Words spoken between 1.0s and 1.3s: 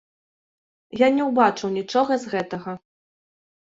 Я не